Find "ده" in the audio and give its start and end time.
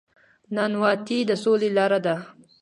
2.05-2.15